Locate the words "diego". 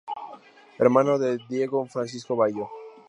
1.47-1.85